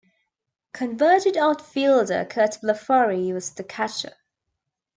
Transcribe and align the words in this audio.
Converted 0.73 1.37
outfielder 1.37 2.25
Curt 2.25 2.57
Blefary 2.63 3.31
was 3.35 3.51
the 3.51 3.63
catcher. 3.63 4.13